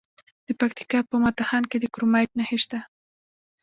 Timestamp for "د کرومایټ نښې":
1.79-2.57